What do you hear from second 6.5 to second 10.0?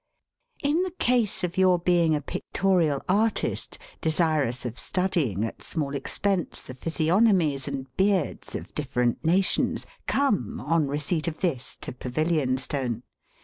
the physiognomies and beards of different nations,